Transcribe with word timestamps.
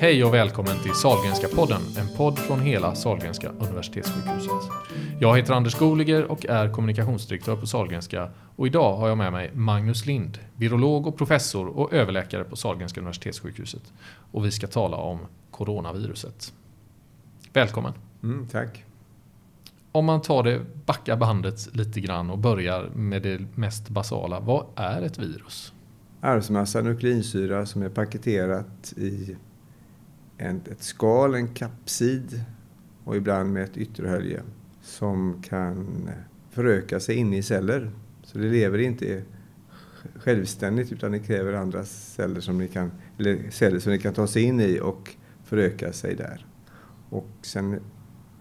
Hej 0.00 0.24
och 0.24 0.34
välkommen 0.34 0.78
till 0.82 0.94
Salgrenska 0.94 1.48
podden, 1.48 1.80
en 1.98 2.16
podd 2.16 2.38
från 2.38 2.60
hela 2.60 2.94
Salgrenska 2.94 3.48
universitetssjukhuset. 3.48 4.70
Jag 5.20 5.36
heter 5.36 5.54
Anders 5.54 5.78
Goliger 5.78 6.24
och 6.24 6.46
är 6.46 6.72
kommunikationsdirektör 6.72 7.56
på 7.56 7.66
Salgrenska 7.66 8.30
och 8.56 8.66
idag 8.66 8.96
har 8.96 9.08
jag 9.08 9.18
med 9.18 9.32
mig 9.32 9.50
Magnus 9.54 10.06
Lind, 10.06 10.38
virolog 10.56 11.06
och 11.06 11.16
professor 11.16 11.68
och 11.68 11.92
överläkare 11.92 12.44
på 12.44 12.56
Salgrenska 12.56 13.00
universitetssjukhuset. 13.00 13.92
Och 14.32 14.44
vi 14.44 14.50
ska 14.50 14.66
tala 14.66 14.96
om 14.96 15.18
coronaviruset. 15.50 16.52
Välkommen! 17.52 17.92
Mm, 18.22 18.46
tack! 18.46 18.84
Om 19.92 20.04
man 20.04 20.22
tar 20.22 20.42
det, 20.42 20.60
backar 20.86 21.16
bandet 21.16 21.76
lite 21.76 22.00
grann 22.00 22.30
och 22.30 22.38
börjar 22.38 22.90
med 22.94 23.22
det 23.22 23.40
mest 23.54 23.88
basala. 23.88 24.40
Vad 24.40 24.66
är 24.76 25.02
ett 25.02 25.18
virus? 25.18 25.72
Arvsmassa 26.20 26.80
nukleinsyra 26.80 27.66
som 27.66 27.82
är 27.82 27.88
paketerat 27.88 28.92
i 28.96 29.36
en, 30.40 30.60
ett 30.70 30.82
skal, 30.82 31.34
en 31.34 31.48
kapsid 31.48 32.44
och 33.04 33.16
ibland 33.16 33.52
med 33.52 33.62
ett 33.62 33.76
ytterhölje 33.76 34.42
som 34.82 35.42
kan 35.42 36.10
föröka 36.50 37.00
sig 37.00 37.16
inne 37.16 37.36
i 37.36 37.42
celler. 37.42 37.90
Så 38.22 38.38
det 38.38 38.48
lever 38.48 38.78
inte 38.78 39.22
självständigt 40.16 40.92
utan 40.92 41.12
det 41.12 41.18
kräver 41.18 41.52
andra 41.52 41.84
celler 41.84 42.40
som 42.40 42.58
ni 42.58 42.68
kan, 42.68 42.92
eller 43.18 43.50
celler 43.50 43.78
som 43.78 43.92
ni 43.92 43.98
kan 43.98 44.14
ta 44.14 44.26
sig 44.26 44.42
in 44.42 44.60
i 44.60 44.80
och 44.80 45.14
föröka 45.44 45.92
sig 45.92 46.14
där. 46.14 46.46
Och 47.08 47.28
sen 47.42 47.80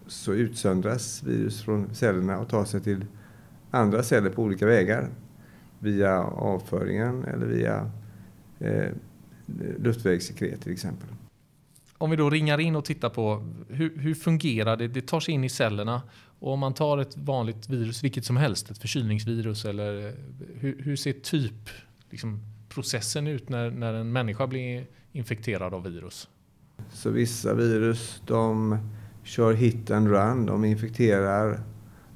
så 0.08 0.34
utsöndras 0.34 1.24
virus 1.24 1.64
från 1.64 1.96
cellerna 1.96 2.40
och 2.40 2.50
tar 2.50 2.66
sig 2.66 2.82
till 2.82 3.06
andra 3.72 4.04
celler 4.04 4.30
på 4.30 4.44
olika 4.44 4.66
vägar. 4.66 5.10
Via 5.80 6.20
avföringen 6.24 7.24
eller 7.24 7.46
via 7.46 7.92
eh, 8.60 8.92
luftvägssekret 9.78 10.62
till 10.62 10.72
exempel 10.72 11.10
om 12.00 12.10
vi 12.10 12.16
då 12.16 12.30
ringar 12.30 12.60
in 12.60 12.76
och 12.76 12.86
tittar 12.86 13.10
på 13.10 13.46
hur, 13.70 13.98
hur 13.98 14.16
fungerar 14.16 14.78
det? 14.78 14.88
Det 14.88 15.02
tar 15.02 15.20
sig 15.20 15.34
in 15.34 15.44
i 15.44 15.50
cellerna 15.50 16.02
och 16.40 16.54
om 16.54 16.60
man 16.60 16.74
tar 16.74 16.98
ett 16.98 17.18
vanligt 17.18 17.70
virus, 17.70 18.04
vilket 18.04 18.26
som 18.26 18.38
helst, 18.38 18.72
ett 18.72 18.78
förkylningsvirus 18.78 19.66
eller 19.66 20.08
eh, 20.08 20.14
hur, 20.56 20.82
hur 20.84 20.96
ser 20.96 21.14
typ 21.14 21.70
liksom, 22.10 22.40
processen 22.70 23.28
ut 23.28 23.50
när, 23.50 23.72
när 23.72 23.94
en 23.94 24.12
människa 24.12 24.48
blir 24.48 24.86
infekterad 25.12 25.74
av 25.74 25.84
virus? 25.84 26.30
Så 26.94 27.10
vissa 27.10 27.54
virus 27.54 28.22
de 28.28 28.78
kör 29.24 29.54
hit 29.54 29.92
and 29.92 30.08
run, 30.08 30.46
de 30.46 30.66
infekterar, 30.66 31.60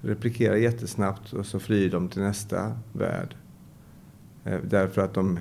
replikerar 0.02 0.56
jättesnabbt 0.56 1.34
och 1.34 1.46
så 1.46 1.60
flyr 1.60 1.90
de 1.90 2.10
till 2.10 2.22
nästa 2.22 2.78
värld. 2.94 3.36
Eh, 4.44 4.60
därför 4.64 5.02
att 5.02 5.14
de 5.14 5.40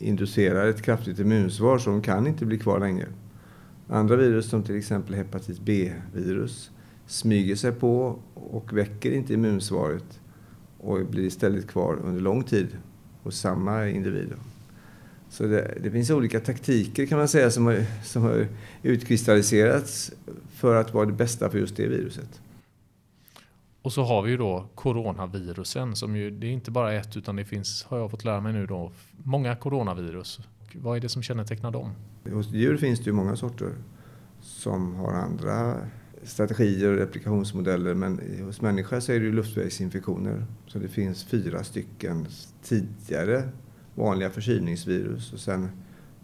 inducerar 0.00 0.66
ett 0.66 0.82
kraftigt 0.82 1.18
immunsvar 1.18 1.78
så 1.78 1.90
de 1.90 2.02
kan 2.02 2.26
inte 2.26 2.46
bli 2.46 2.58
kvar 2.58 2.80
länge. 2.80 3.06
Andra 3.88 4.16
virus 4.16 4.46
som 4.46 4.62
till 4.62 4.76
exempel 4.76 5.14
hepatit 5.14 5.60
B-virus 5.60 6.70
smyger 7.06 7.56
sig 7.56 7.72
på 7.72 8.18
och 8.34 8.76
väcker 8.76 9.12
inte 9.12 9.34
immunsvaret 9.34 10.20
och 10.78 11.06
blir 11.06 11.24
istället 11.24 11.66
kvar 11.66 11.98
under 12.04 12.20
lång 12.20 12.42
tid 12.42 12.68
hos 13.22 13.38
samma 13.38 13.88
individ. 13.88 14.32
Så 15.30 15.44
det, 15.44 15.78
det, 15.82 15.90
finns 15.90 16.10
olika 16.10 16.40
taktiker 16.40 17.06
kan 17.06 17.18
man 17.18 17.28
säga 17.28 17.50
som 17.50 17.66
har, 17.66 17.84
som 18.04 18.22
har 18.22 18.46
utkristalliserats 18.82 20.12
för 20.54 20.74
att 20.74 20.94
vara 20.94 21.06
det 21.06 21.12
bästa 21.12 21.50
för 21.50 21.58
just 21.58 21.76
det 21.76 21.86
viruset. 21.86 22.40
Och 23.88 23.92
så 23.92 24.02
har 24.02 24.22
vi 24.22 24.30
ju 24.30 24.36
då 24.36 24.68
coronavirusen 24.74 25.96
som 25.96 26.16
ju, 26.16 26.30
det 26.30 26.46
är 26.46 26.50
inte 26.50 26.70
bara 26.70 26.92
ett 26.92 27.16
utan 27.16 27.36
det 27.36 27.44
finns, 27.44 27.84
har 27.84 27.98
jag 27.98 28.10
fått 28.10 28.24
lära 28.24 28.40
mig 28.40 28.52
nu 28.52 28.66
då, 28.66 28.92
många 29.24 29.56
coronavirus. 29.56 30.40
Vad 30.74 30.96
är 30.96 31.00
det 31.00 31.08
som 31.08 31.22
kännetecknar 31.22 31.70
dem? 31.70 31.90
Hos 32.32 32.50
djur 32.50 32.76
finns 32.76 32.98
det 32.98 33.04
ju 33.04 33.12
många 33.12 33.36
sorter 33.36 33.72
som 34.40 34.94
har 34.94 35.12
andra 35.12 35.76
strategier 36.22 36.88
och 36.92 36.98
replikationsmodeller 36.98 37.94
men 37.94 38.20
hos 38.44 38.60
människa 38.60 39.00
så 39.00 39.12
är 39.12 39.18
det 39.20 39.26
ju 39.26 39.32
luftvägsinfektioner. 39.32 40.46
Så 40.66 40.78
det 40.78 40.88
finns 40.88 41.24
fyra 41.24 41.64
stycken 41.64 42.26
tidigare 42.62 43.48
vanliga 43.94 44.30
förkylningsvirus 44.30 45.32
och 45.32 45.40
sen 45.40 45.68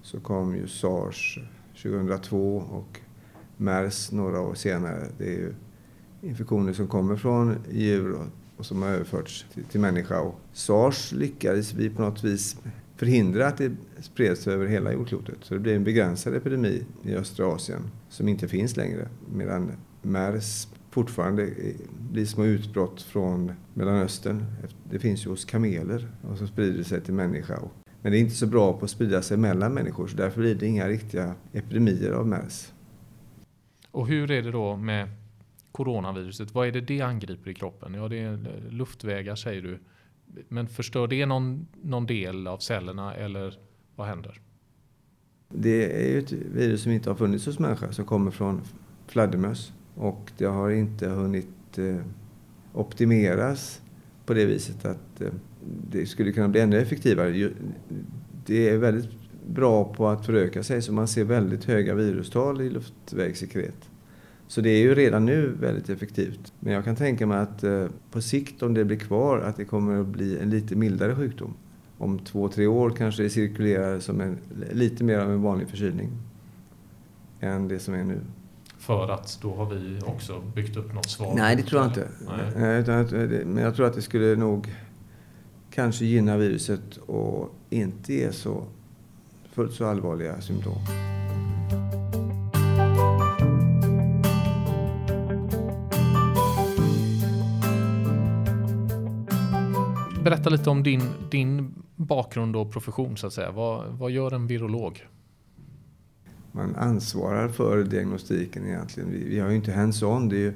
så 0.02 0.20
kom 0.20 0.56
ju 0.56 0.68
sars 0.68 1.38
2002 1.82 2.56
och 2.56 3.00
mers 3.56 4.12
några 4.12 4.40
år 4.40 4.54
senare. 4.54 5.08
Det 5.18 5.24
är 5.24 5.38
ju 5.38 5.54
infektioner 6.24 6.72
som 6.72 6.86
kommer 6.86 7.16
från 7.16 7.56
djur 7.70 8.16
och 8.56 8.66
som 8.66 8.82
har 8.82 8.88
överförts 8.88 9.46
till, 9.54 9.64
till 9.64 9.80
människa. 9.80 10.20
Och 10.20 10.40
sars 10.52 11.12
lyckades 11.12 11.74
vi 11.74 11.90
på 11.90 12.02
något 12.02 12.24
vis 12.24 12.56
förhindra 12.96 13.46
att 13.46 13.58
det 13.58 13.72
spreds 14.00 14.46
över 14.46 14.66
hela 14.66 14.92
jordklotet. 14.92 15.38
Så 15.40 15.54
det 15.54 15.60
blev 15.60 15.76
en 15.76 15.84
begränsad 15.84 16.34
epidemi 16.34 16.82
i 17.02 17.14
östra 17.14 17.46
Asien 17.46 17.90
som 18.08 18.28
inte 18.28 18.48
finns 18.48 18.76
längre. 18.76 19.08
Medan 19.32 19.72
mers 20.02 20.68
fortfarande 20.90 21.50
blir 22.10 22.26
små 22.26 22.44
utbrott 22.44 23.02
från 23.02 23.52
Mellanöstern. 23.74 24.44
Det 24.90 24.98
finns 24.98 25.26
ju 25.26 25.30
hos 25.30 25.44
kameler 25.44 26.08
och 26.30 26.38
så 26.38 26.46
sprider 26.46 26.78
det 26.78 26.84
sig 26.84 27.00
till 27.00 27.14
människa. 27.14 27.58
Men 28.02 28.12
det 28.12 28.18
är 28.18 28.20
inte 28.20 28.34
så 28.34 28.46
bra 28.46 28.72
på 28.72 28.84
att 28.84 28.90
sprida 28.90 29.22
sig 29.22 29.36
mellan 29.36 29.74
människor 29.74 30.06
så 30.06 30.16
därför 30.16 30.40
blir 30.40 30.54
det 30.54 30.66
inga 30.66 30.88
riktiga 30.88 31.34
epidemier 31.52 32.12
av 32.12 32.26
mers. 32.26 32.72
Och 33.90 34.08
hur 34.08 34.30
är 34.30 34.42
det 34.42 34.50
då 34.50 34.76
med 34.76 35.08
coronaviruset? 35.74 36.54
Vad 36.54 36.68
är 36.68 36.72
det 36.72 36.80
det 36.80 37.00
angriper 37.00 37.50
i 37.50 37.54
kroppen? 37.54 37.94
Ja, 37.94 38.08
det 38.08 38.18
är 38.18 38.38
luftvägar 38.70 39.34
säger 39.34 39.62
du. 39.62 39.78
Men 40.48 40.68
förstör 40.68 41.06
det 41.06 41.26
någon, 41.26 41.66
någon 41.82 42.06
del 42.06 42.46
av 42.46 42.58
cellerna 42.58 43.14
eller 43.14 43.58
vad 43.96 44.06
händer? 44.06 44.40
Det 45.48 46.06
är 46.06 46.12
ju 46.12 46.18
ett 46.18 46.32
virus 46.32 46.82
som 46.82 46.92
inte 46.92 47.10
har 47.10 47.16
funnits 47.16 47.46
hos 47.46 47.58
människa 47.58 47.92
som 47.92 48.04
kommer 48.04 48.30
från 48.30 48.60
fladdermöss. 49.06 49.72
Och 49.94 50.32
det 50.38 50.44
har 50.44 50.70
inte 50.70 51.08
hunnit 51.08 51.78
eh, 51.78 51.96
optimeras 52.72 53.82
på 54.26 54.34
det 54.34 54.46
viset 54.46 54.84
att 54.84 55.20
eh, 55.20 55.32
det 55.90 56.06
skulle 56.06 56.32
kunna 56.32 56.48
bli 56.48 56.60
ännu 56.60 56.78
effektivare. 56.78 57.50
Det 58.46 58.68
är 58.68 58.78
väldigt 58.78 59.10
bra 59.46 59.94
på 59.94 60.08
att 60.08 60.26
föröka 60.26 60.62
sig 60.62 60.82
så 60.82 60.92
man 60.92 61.08
ser 61.08 61.24
väldigt 61.24 61.64
höga 61.64 61.94
virustal 61.94 62.60
i 62.60 62.70
luftvägssekret. 62.70 63.90
Så 64.48 64.60
det 64.60 64.70
är 64.70 64.78
ju 64.78 64.94
redan 64.94 65.24
nu 65.24 65.56
väldigt 65.60 65.88
effektivt. 65.88 66.52
Men 66.60 66.72
jag 66.72 66.84
kan 66.84 66.96
tänka 66.96 67.26
mig 67.26 67.38
att 67.38 67.64
eh, 67.64 67.86
på 68.10 68.20
sikt 68.20 68.62
om 68.62 68.74
det 68.74 68.84
blir 68.84 68.96
kvar 68.96 69.38
att 69.38 69.56
det 69.56 69.64
kommer 69.64 70.00
att 70.00 70.06
bli 70.06 70.38
en 70.38 70.50
lite 70.50 70.76
mildare 70.76 71.16
sjukdom. 71.16 71.54
Om 71.98 72.18
två, 72.18 72.48
tre 72.48 72.66
år 72.66 72.90
kanske 72.90 73.22
det 73.22 73.30
cirkulerar 73.30 74.00
som 74.00 74.20
en, 74.20 74.38
lite 74.72 75.04
mer 75.04 75.18
av 75.18 75.30
en 75.30 75.42
vanlig 75.42 75.68
förkylning 75.68 76.10
än 77.40 77.68
det 77.68 77.78
som 77.78 77.94
är 77.94 78.04
nu. 78.04 78.20
För 78.78 79.08
att 79.08 79.38
då 79.42 79.54
har 79.54 79.70
vi 79.70 80.00
också 80.06 80.42
byggt 80.54 80.76
upp 80.76 80.94
något 80.94 81.10
svar? 81.10 81.34
Nej, 81.36 81.56
det 81.56 81.62
tror 81.62 81.82
jag 81.82 81.90
inte. 81.90 82.08
Nej. 82.56 82.80
Utan, 82.80 83.04
men 83.54 83.56
jag 83.56 83.76
tror 83.76 83.86
att 83.86 83.94
det 83.94 84.02
skulle 84.02 84.36
nog 84.36 84.74
kanske 85.70 86.04
gynna 86.04 86.36
viruset 86.36 86.96
och 86.96 87.54
inte 87.70 88.14
ge 88.14 88.32
så 88.32 88.64
fullt 89.52 89.72
så 89.72 89.86
allvarliga 89.86 90.40
symptom. 90.40 90.78
Berätta 100.24 100.50
lite 100.50 100.70
om 100.70 100.82
din, 100.82 101.02
din 101.30 101.74
bakgrund 101.96 102.56
och 102.56 102.72
profession 102.72 103.16
så 103.16 103.26
att 103.26 103.32
säga. 103.32 103.50
Vad, 103.50 103.86
vad 103.86 104.10
gör 104.10 104.34
en 104.34 104.46
virolog? 104.46 105.06
Man 106.52 106.76
ansvarar 106.76 107.48
för 107.48 107.84
diagnostiken 107.84 108.66
egentligen. 108.66 109.10
Vi, 109.10 109.28
vi 109.28 109.40
har 109.40 109.50
ju 109.50 109.56
inte 109.56 109.72
hands-on. 109.72 110.28
Det 110.28 110.36
är 110.36 110.40
ju 110.40 110.52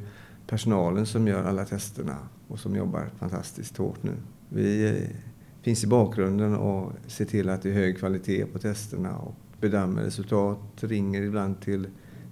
personalen 0.47 1.07
som 1.07 1.29
gör 1.29 1.45
alla 1.45 1.65
testerna 1.65 2.17
och 2.49 2.59
som 2.59 2.77
jobbar 2.77 3.11
fantastiskt 3.19 3.77
hårt 3.77 4.03
nu. 4.03 4.13
Vi 4.49 4.89
eh, 4.89 5.17
finns 5.63 5.85
i 5.85 5.87
bakgrunden 5.87 6.55
och 6.55 6.93
ser 7.07 7.25
till 7.25 7.49
att 7.49 7.63
det 7.63 7.71
är 7.71 7.75
hög 7.75 7.99
kvalitet 7.99 8.45
på 8.45 8.59
testerna 8.59 9.17
och 9.17 9.35
bedömer 9.61 10.03
resultat, 10.03 10.59
ringer 10.81 11.23
ibland 11.23 11.61
till 11.61 11.87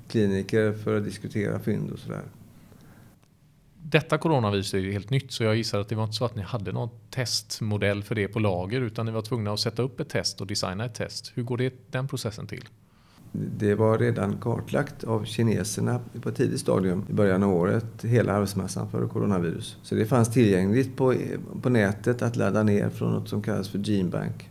kliniker 0.09 0.73
för 0.73 0.97
att 0.97 1.05
diskutera 1.05 1.59
fynd 1.59 1.91
och 1.91 1.99
sådär 1.99 2.25
detta 3.91 4.19
coronavirus 4.19 4.75
är 4.75 4.79
ju 4.79 4.93
helt 4.93 5.11
nytt 5.11 5.33
så 5.33 5.45
jag 5.45 5.57
gissar 5.57 5.81
att 5.81 5.89
det 5.89 5.95
var 5.95 6.05
inte 6.05 6.17
så 6.17 6.25
att 6.25 6.37
ni 6.37 6.43
hade 6.43 6.73
någon 6.73 6.89
testmodell 7.11 8.03
för 8.03 8.15
det 8.15 8.29
på 8.29 8.39
lager 8.39 8.81
utan 8.81 9.07
ni 9.07 9.13
var 9.13 9.23
tvungna 9.23 9.53
att 9.53 9.61
sätta 9.61 9.83
upp 9.83 10.01
ett 10.01 10.09
test 10.09 10.41
och 10.41 10.47
designa 10.47 10.85
ett 10.85 10.95
test. 10.95 11.33
Hur 11.35 11.43
går 11.43 11.57
det, 11.57 11.75
den 11.91 12.09
processen 12.09 12.47
till? 12.47 12.65
Det 13.33 13.75
var 13.75 13.99
redan 13.99 14.37
kartlagt 14.41 15.05
av 15.05 15.25
kineserna 15.25 16.01
på 16.23 16.29
ett 16.29 16.37
tidigt 16.37 16.61
stadium 16.61 17.05
i 17.11 17.13
början 17.13 17.43
av 17.43 17.55
året, 17.55 18.05
hela 18.05 18.33
arvsmassan 18.33 18.91
för 18.91 19.09
coronavirus. 19.09 19.77
Så 19.83 19.95
det 19.95 20.07
fanns 20.07 20.33
tillgängligt 20.33 20.97
på, 20.97 21.15
på 21.63 21.69
nätet 21.69 22.23
att 22.23 22.37
ladda 22.37 22.63
ner 22.63 22.91
från 22.91 23.13
något 23.13 23.29
som 23.29 23.43
kallas 23.43 23.69
för 23.69 23.79
Genebank 23.79 24.51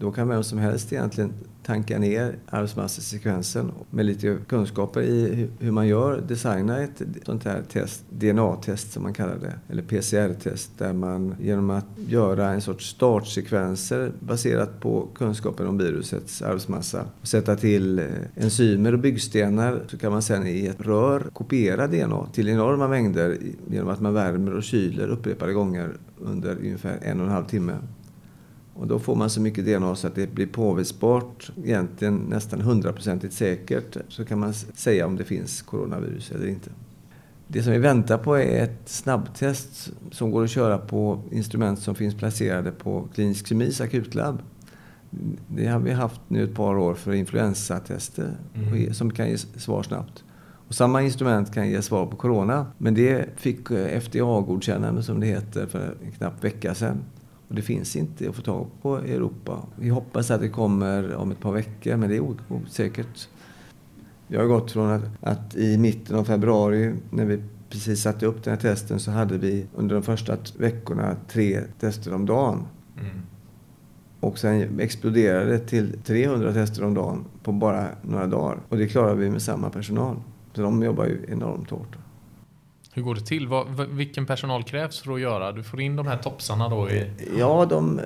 då 0.00 0.12
kan 0.12 0.28
vem 0.28 0.42
som 0.42 0.58
helst 0.58 0.92
egentligen 0.92 1.32
tanka 1.68 1.98
ner 1.98 2.36
arvsmassesekvensen 2.46 3.72
med 3.90 4.06
lite 4.06 4.36
kunskaper 4.48 5.02
i 5.02 5.48
hur 5.58 5.70
man 5.70 5.88
gör, 5.88 6.20
designa 6.28 6.82
ett 6.82 7.02
sånt 7.24 7.44
här 7.44 7.62
test, 7.72 8.04
DNA-test 8.10 8.92
som 8.92 9.02
man 9.02 9.12
kallar 9.12 9.36
det, 9.38 9.58
eller 9.68 9.82
PCR-test, 9.82 10.70
där 10.78 10.92
man 10.92 11.34
genom 11.40 11.70
att 11.70 11.86
göra 12.08 12.48
en 12.48 12.60
sorts 12.60 12.88
startsekvenser 12.88 14.12
baserat 14.20 14.80
på 14.80 15.08
kunskapen 15.14 15.66
om 15.66 15.78
virusets 15.78 16.42
arvsmassa, 16.42 17.04
sätta 17.22 17.56
till 17.56 18.02
enzymer 18.34 18.92
och 18.92 18.98
byggstenar, 18.98 19.80
så 19.88 19.98
kan 19.98 20.12
man 20.12 20.22
sedan 20.22 20.46
i 20.46 20.66
ett 20.66 20.80
rör 20.80 21.20
kopiera 21.32 21.86
DNA 21.86 22.26
till 22.32 22.48
enorma 22.48 22.88
mängder 22.88 23.38
genom 23.70 23.88
att 23.88 24.00
man 24.00 24.14
värmer 24.14 24.54
och 24.54 24.62
kyler 24.62 25.08
upprepade 25.08 25.52
gånger 25.52 25.90
under 26.18 26.56
ungefär 26.56 26.98
en 27.02 27.20
och 27.20 27.26
en 27.26 27.32
halv 27.32 27.44
timme. 27.44 27.72
Och 28.78 28.86
då 28.86 28.98
får 28.98 29.14
man 29.14 29.30
så 29.30 29.40
mycket 29.40 29.64
DNA 29.64 29.94
så 29.94 30.06
att 30.06 30.14
det 30.14 30.34
blir 30.34 30.46
påvisbart, 30.46 31.50
egentligen 31.64 32.16
nästan 32.16 32.60
hundraprocentigt 32.60 33.34
säkert, 33.34 33.96
så 34.08 34.24
kan 34.24 34.38
man 34.38 34.54
säga 34.54 35.06
om 35.06 35.16
det 35.16 35.24
finns 35.24 35.62
coronavirus 35.62 36.30
eller 36.30 36.46
inte. 36.46 36.70
Det 37.48 37.62
som 37.62 37.72
vi 37.72 37.78
väntar 37.78 38.18
på 38.18 38.36
är 38.36 38.64
ett 38.64 38.88
snabbtest 38.88 39.92
som 40.10 40.30
går 40.30 40.44
att 40.44 40.50
köra 40.50 40.78
på 40.78 41.20
instrument 41.30 41.78
som 41.78 41.94
finns 41.94 42.14
placerade 42.14 42.70
på 42.70 43.08
Klinisk 43.14 43.46
kemis 43.46 43.80
akutlab. 43.80 44.42
Det 45.48 45.66
har 45.66 45.78
vi 45.78 45.92
haft 45.92 46.20
nu 46.28 46.44
ett 46.44 46.54
par 46.54 46.78
år 46.78 46.94
för 46.94 47.12
influensatester 47.12 48.36
mm. 48.54 48.94
som 48.94 49.10
kan 49.10 49.28
ge 49.28 49.38
svar 49.38 49.82
snabbt. 49.82 50.24
Och 50.68 50.74
samma 50.74 51.02
instrument 51.02 51.54
kan 51.54 51.68
ge 51.68 51.82
svar 51.82 52.06
på 52.06 52.16
corona, 52.16 52.66
men 52.78 52.94
det 52.94 53.28
fick 53.36 53.70
FDA-godkännande 54.02 55.02
som 55.02 55.20
det 55.20 55.26
heter 55.26 55.66
för 55.66 55.96
en 56.04 56.12
knapp 56.12 56.44
vecka 56.44 56.74
sedan. 56.74 57.04
Och 57.48 57.54
det 57.54 57.62
finns 57.62 57.96
inte 57.96 58.28
att 58.28 58.36
få 58.36 58.42
tag 58.42 58.66
på 58.82 59.06
i 59.06 59.12
Europa. 59.12 59.62
Vi 59.76 59.88
hoppas 59.88 60.30
att 60.30 60.40
det 60.40 60.48
kommer 60.48 61.14
om 61.14 61.30
ett 61.30 61.40
par 61.40 61.52
veckor, 61.52 61.96
men 61.96 62.08
det 62.08 62.16
är 62.16 62.36
osäkert. 62.48 63.28
Vi 64.26 64.36
har 64.36 64.44
gått 64.44 64.72
från 64.72 64.90
att, 64.90 65.02
att 65.20 65.56
i 65.56 65.78
mitten 65.78 66.16
av 66.16 66.24
februari, 66.24 66.94
när 67.10 67.24
vi 67.24 67.42
precis 67.70 68.02
satte 68.02 68.26
upp 68.26 68.44
den 68.44 68.54
här 68.54 68.60
testen, 68.60 69.00
så 69.00 69.10
hade 69.10 69.38
vi 69.38 69.66
under 69.74 69.94
de 69.94 70.02
första 70.02 70.36
veckorna 70.58 71.16
tre 71.28 71.60
tester 71.80 72.14
om 72.14 72.26
dagen. 72.26 72.66
Mm. 73.00 73.22
Och 74.20 74.38
sen 74.38 74.80
exploderade 74.80 75.50
det 75.50 75.58
till 75.58 75.98
300 76.04 76.52
tester 76.52 76.84
om 76.84 76.94
dagen 76.94 77.24
på 77.42 77.52
bara 77.52 77.86
några 78.02 78.26
dagar. 78.26 78.58
Och 78.68 78.76
det 78.76 78.88
klarar 78.88 79.14
vi 79.14 79.30
med 79.30 79.42
samma 79.42 79.70
personal. 79.70 80.16
Så 80.54 80.62
de 80.62 80.82
jobbar 80.82 81.04
ju 81.04 81.24
enormt 81.28 81.70
hårt. 81.70 81.96
Hur 82.98 83.04
går 83.04 83.14
det 83.14 83.20
till? 83.20 83.48
Vad, 83.48 83.66
vilken 83.90 84.26
personal 84.26 84.64
krävs 84.64 85.00
för 85.00 85.12
att 85.12 85.20
göra? 85.20 85.52
Du 85.52 85.62
får 85.62 85.80
in 85.80 85.96
de 85.96 86.06
här 86.06 86.16
topsarna 86.16 86.68
då? 86.68 86.90
I... 86.90 87.06
Ja, 87.38 87.66
de, 87.70 88.00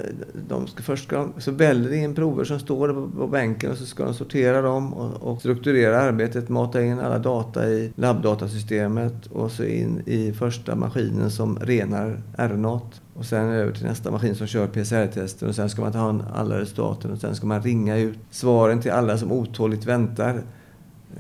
de 0.48 0.66
ska, 0.66 0.82
först 0.82 1.04
ska 1.04 1.16
de, 1.16 1.32
så 1.38 1.50
väljer 1.50 1.90
det 1.90 1.96
in 1.96 2.14
prover 2.14 2.44
som 2.44 2.60
står 2.60 2.88
på, 2.88 3.18
på 3.18 3.26
bänken 3.26 3.70
och 3.70 3.76
så 3.76 3.86
ska 3.86 4.04
de 4.04 4.14
sortera 4.14 4.62
dem 4.62 4.94
och, 4.94 5.32
och, 5.32 5.38
strukturera 5.38 6.00
arbetet, 6.00 6.48
mata 6.48 6.82
in 6.82 6.98
alla 6.98 7.18
data 7.18 7.68
i 7.68 7.92
labbdatasystemet 7.96 9.26
och 9.26 9.50
så 9.50 9.64
in 9.64 10.02
i 10.06 10.32
första 10.32 10.74
maskinen 10.74 11.30
som 11.30 11.58
renar 11.58 12.22
RNA. 12.36 12.80
Och 13.14 13.24
sen 13.24 13.50
över 13.50 13.72
till 13.72 13.86
nästa 13.86 14.10
maskin 14.10 14.34
som 14.34 14.46
kör 14.46 14.66
PCR-tester 14.66 15.48
och 15.48 15.54
sen 15.54 15.70
ska 15.70 15.82
man 15.82 15.92
ta 15.92 15.98
hand 15.98 16.24
alla 16.34 16.58
resultaten 16.58 17.12
och 17.12 17.18
sen 17.18 17.36
ska 17.36 17.46
man 17.46 17.62
ringa 17.62 17.96
ut 17.96 18.18
svaren 18.30 18.80
till 18.80 18.90
alla 18.90 19.18
som 19.18 19.32
otåligt 19.32 19.86
väntar. 19.86 20.42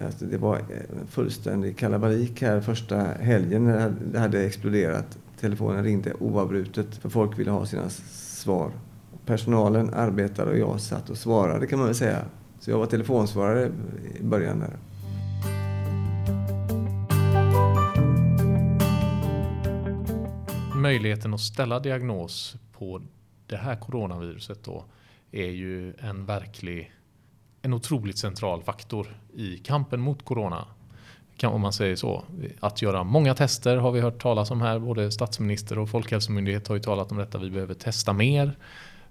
Alltså 0.04 0.24
det 0.24 0.38
var 0.38 0.56
eh, 0.56 1.06
fullständig 1.08 1.76
kalabalik 1.76 2.42
här 2.42 2.60
första 2.60 2.96
helgen 2.96 3.64
när 3.64 3.92
det 4.12 4.18
hade 4.18 4.44
exploderat. 4.44 5.18
Telefonen 5.40 5.84
ringde 5.84 6.14
oavbrutet 6.14 6.96
för 6.96 7.08
folk 7.08 7.38
ville 7.38 7.50
ha 7.50 7.66
sina 7.66 7.90
svar. 7.90 8.70
Personalen 9.26 9.94
arbetade 9.94 10.50
och 10.50 10.58
jag 10.58 10.80
satt 10.80 11.10
och 11.10 11.16
svarade 11.16 11.66
kan 11.66 11.78
man 11.78 11.86
väl 11.86 11.94
säga. 11.94 12.24
Så 12.60 12.70
jag 12.70 12.78
var 12.78 12.86
telefonsvarare 12.86 13.72
i 14.20 14.22
början 14.22 14.60
där. 14.60 14.76
Möjligheten 20.76 21.34
att 21.34 21.40
ställa 21.40 21.80
diagnos 21.80 22.56
på 22.72 23.02
det 23.46 23.56
här 23.56 23.76
coronaviruset 23.76 24.64
då 24.64 24.84
är 25.32 25.50
ju 25.50 25.94
en 25.98 26.26
verklig 26.26 26.92
en 27.62 27.72
otroligt 27.72 28.18
central 28.18 28.62
faktor 28.62 29.16
i 29.34 29.56
kampen 29.56 30.00
mot 30.00 30.24
corona. 30.24 30.66
Om 31.42 31.60
man 31.60 31.72
säger 31.72 31.96
så. 31.96 32.24
Att 32.60 32.82
göra 32.82 33.04
många 33.04 33.34
tester 33.34 33.76
har 33.76 33.92
vi 33.92 34.00
hört 34.00 34.22
talas 34.22 34.50
om 34.50 34.60
här. 34.60 34.78
Både 34.78 35.10
statsminister 35.10 35.78
och 35.78 35.88
folkhälsomyndighet 35.88 36.68
har 36.68 36.74
ju 36.74 36.82
talat 36.82 37.12
om 37.12 37.18
detta. 37.18 37.38
Vi 37.38 37.50
behöver 37.50 37.74
testa 37.74 38.12
mer. 38.12 38.58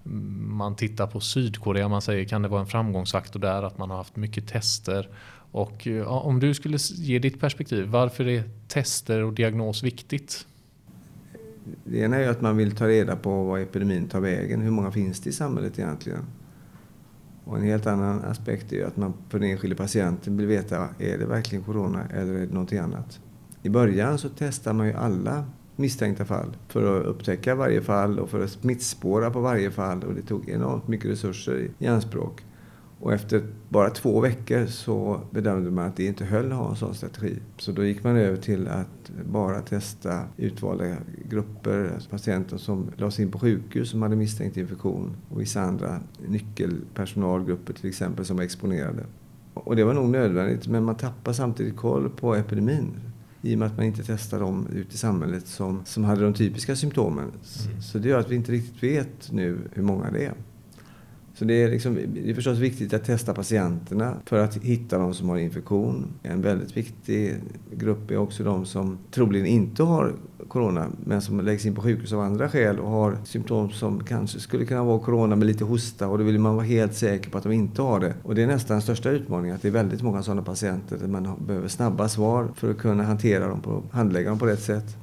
Man 0.04 0.76
tittar 0.76 1.08
på 1.08 1.20
Sydkorea. 1.20 1.88
Man 1.88 2.02
säger 2.02 2.26
kan 2.26 2.42
det 2.42 2.48
vara 2.48 2.62
en 2.62 2.68
framgångsfaktor 2.68 3.40
där 3.40 3.64
att 3.64 3.78
man 3.78 3.90
har 3.90 3.98
haft 3.98 4.16
mycket 4.16 4.48
tester. 4.48 5.10
Och 5.52 5.88
ja, 5.88 6.20
om 6.20 6.40
du 6.40 6.54
skulle 6.54 6.78
ge 6.96 7.20
ditt 7.20 7.40
perspektiv. 7.40 7.86
Varför 7.86 8.28
är 8.28 8.44
tester 8.68 9.24
och 9.24 9.34
diagnos 9.34 9.84
viktigt? 9.84 10.46
Det 11.84 12.00
ena 12.00 12.18
är 12.18 12.30
att 12.30 12.42
man 12.42 12.58
vill 12.58 12.76
ta 12.76 12.88
reda 12.88 13.16
på 13.16 13.44
vad 13.44 13.62
epidemin 13.62 14.08
tar 14.08 14.20
vägen. 14.20 14.62
Hur 14.62 14.72
många 14.72 14.92
finns 14.92 15.20
det 15.20 15.30
i 15.30 15.34
samhället 15.34 15.80
egentligen? 15.80 16.26
Och 17.46 17.58
en 17.58 17.64
helt 17.64 17.88
annan 17.88 18.24
aspekt 18.24 18.74
är 18.74 18.86
att 18.86 18.98
man 18.98 19.14
för 19.30 19.40
den 19.40 19.50
enskilde 19.50 19.76
patienten 19.76 20.38
vill 20.38 20.48
veta, 20.48 20.88
är 21.00 21.18
det 21.18 21.26
verkligen 21.26 21.64
corona 21.64 22.04
eller 22.14 22.34
är 22.34 22.40
det 22.40 22.54
någonting 22.54 22.80
annat? 22.80 23.20
I 23.64 23.70
början 23.70 24.18
så 24.18 24.30
testar 24.38 24.74
man 24.74 24.88
ju 24.88 24.94
alla 24.94 25.46
misstänkta 25.76 26.26
fall 26.26 26.58
för 26.68 27.00
att 27.00 27.06
upptäcka 27.06 27.56
varje 27.56 27.82
fall 27.82 28.20
och 28.20 28.30
för 28.30 28.44
att 28.44 28.50
smittspåra 28.50 29.32
på 29.32 29.40
varje 29.40 29.72
fall 29.72 30.04
och 30.04 30.14
det 30.14 30.22
tog 30.22 30.50
enormt 30.50 30.88
mycket 30.88 31.12
resurser 31.12 31.70
i 31.80 31.88
anspråk. 31.88 32.44
Och 33.02 33.14
efter 33.14 33.44
bara 33.70 33.90
två 33.90 34.20
veckor 34.20 34.66
så 34.66 35.22
bedömde 35.32 35.72
man 35.72 35.86
att 35.86 35.96
det 35.96 36.06
inte 36.06 36.26
höll 36.26 36.52
att 36.52 36.58
ha 36.58 36.70
en 36.70 36.76
sån 36.76 36.96
strategi. 36.96 37.40
Så 37.58 37.72
då 37.72 37.86
gick 37.86 38.04
man 38.04 38.16
över 38.16 38.38
till 38.38 38.68
att 38.68 39.12
bara 39.32 39.62
testa 39.62 40.24
utvalda 40.38 40.96
grupper, 41.30 41.92
alltså 41.94 42.10
patienter 42.10 42.58
som 42.58 42.92
lades 42.98 43.20
in 43.20 43.32
på 43.32 43.40
sjukhus 43.40 43.90
som 43.90 44.02
hade 44.02 44.16
misstänkt 44.16 44.58
infektion 44.58 45.16
och 45.30 45.42
vissa 45.42 45.62
andra 45.62 46.00
nyckelpersonalgrupper 46.28 47.74
till 47.74 47.90
exempel 47.90 48.26
som 48.26 48.38
var 48.38 48.44
exponerade. 48.44 49.06
Och 49.54 49.76
det 49.76 49.84
var 49.84 49.94
nog 49.94 50.10
nödvändigt 50.10 50.68
men 50.68 50.84
man 50.84 50.96
tappar 50.96 51.34
samtidigt 51.34 51.78
koll 51.78 52.10
på 52.10 52.36
epidemin 52.36 52.92
i 53.42 53.56
och 53.56 53.60
med 53.60 53.66
att 53.68 53.78
man 53.78 53.86
inte 53.86 54.04
testar 54.04 54.40
dem 54.40 54.68
ute 54.74 54.96
i 54.96 54.98
samhället 54.98 55.48
som, 55.48 55.82
som 55.86 56.04
hade 56.04 56.24
de 56.24 56.34
typiska 56.34 56.76
symptomen. 56.76 57.26
Mm. 57.26 57.82
Så 57.82 57.98
det 57.98 58.10
gör 58.10 58.20
att 58.20 58.32
vi 58.32 58.36
inte 58.36 58.52
riktigt 58.52 58.84
vet 58.84 59.32
nu 59.32 59.58
hur 59.74 59.84
många 59.84 60.12
det 60.12 60.26
är. 60.26 60.34
Så 61.34 61.46
det 61.46 61.64
är, 61.64 61.70
liksom, 61.70 61.98
det 62.14 62.30
är 62.30 62.34
förstås 62.34 62.58
viktigt 62.58 62.94
att 62.94 63.04
testa 63.04 63.34
patienterna 63.34 64.18
för 64.26 64.40
att 64.44 64.58
hitta 64.58 64.98
de 64.98 65.14
som 65.14 65.30
har 65.30 65.38
infektion. 65.38 66.08
En 66.24 66.42
väldigt 66.42 66.78
viktig 66.78 67.36
grupp 67.76 68.12
är 68.12 68.18
också 68.18 68.44
de 68.44 68.66
som 68.66 68.98
troligen 69.12 69.46
inte 69.46 69.84
har 69.84 70.14
corona 70.48 70.88
men 71.06 71.22
som 71.22 71.40
läggs 71.40 71.66
in 71.66 71.76
på 71.76 71.82
sjukhus 71.82 72.14
av 72.14 72.20
andra 72.20 72.50
skäl 72.50 72.80
och 72.80 72.90
har 72.90 73.18
symptom 73.24 73.72
som 73.72 74.04
kanske 74.04 74.40
skulle 74.40 74.66
kunna 74.66 74.84
vara 74.84 75.00
corona 75.00 75.36
med 75.36 75.48
lite 75.48 75.64
hosta 75.64 76.08
och 76.08 76.18
då 76.18 76.24
vill 76.24 76.40
man 76.40 76.56
vara 76.56 76.66
helt 76.66 76.94
säker 76.94 77.30
på 77.30 77.38
att 77.38 77.44
de 77.44 77.52
inte 77.52 77.82
har 77.82 78.00
det. 78.00 78.14
Och 78.24 78.36
det 78.36 78.44
är 78.44 78.48
nästan 78.48 78.76
den 78.76 78.82
största 78.82 79.10
utmaningen 79.10 79.56
att 79.56 79.62
det 79.62 79.68
är 79.68 79.72
väldigt 79.72 80.02
många 80.02 80.24
sådana 80.24 80.42
patienter 80.42 80.98
där 80.98 81.08
man 81.08 81.46
behöver 81.48 81.68
snabba 81.68 82.10
svar 82.10 82.48
för 82.56 82.72
att 82.72 82.78
kunna 82.78 83.04
hantera 83.04 83.48
dem 83.48 83.62
på, 83.62 83.84
handlägga 83.92 84.30
dem 84.30 84.40
på 84.40 84.46
rätt 84.46 84.64
sätt 84.64 84.98